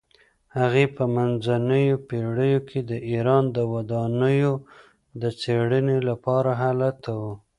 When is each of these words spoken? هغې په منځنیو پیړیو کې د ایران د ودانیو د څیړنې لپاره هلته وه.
هغې 0.59 0.85
په 0.95 1.03
منځنیو 1.15 1.95
پیړیو 2.07 2.59
کې 2.69 2.79
د 2.91 2.91
ایران 3.09 3.43
د 3.55 3.57
ودانیو 3.73 4.53
د 5.21 5.23
څیړنې 5.41 5.97
لپاره 6.09 6.51
هلته 6.63 7.11
وه. 7.19 7.33